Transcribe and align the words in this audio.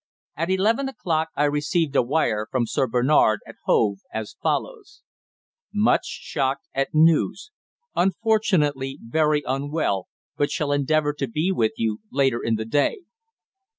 At 0.35 0.49
eleven 0.49 0.89
o'clock 0.89 1.29
I 1.35 1.43
received 1.43 1.95
a 1.95 2.01
wire 2.01 2.47
from 2.49 2.65
Sir 2.65 2.87
Bernard 2.87 3.41
at 3.45 3.53
Hove 3.65 3.99
as 4.11 4.35
follows: 4.41 5.03
"Much 5.71 6.05
shocked 6.07 6.67
at 6.73 6.95
news. 6.95 7.51
Unfortunately 7.95 8.97
very 8.99 9.43
unwell, 9.45 10.07
but 10.37 10.49
shall 10.49 10.71
endeavour 10.71 11.13
to 11.13 11.27
be 11.27 11.51
with 11.51 11.73
you 11.77 11.99
later 12.11 12.41
in 12.43 12.55
the 12.55 12.65
day." 12.65 13.01